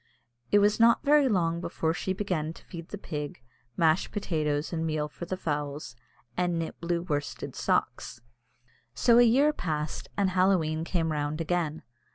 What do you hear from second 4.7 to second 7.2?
and meal for the fowls, and knit blue